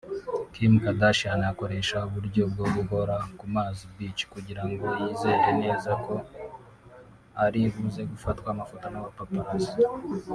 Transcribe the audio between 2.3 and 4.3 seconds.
bwoguhora kumazi(beach)